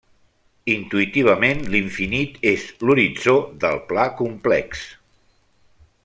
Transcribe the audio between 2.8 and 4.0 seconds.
l'horitzó del